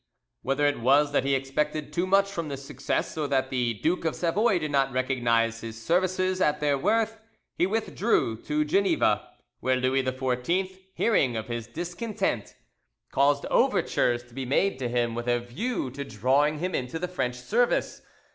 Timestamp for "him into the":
16.57-17.07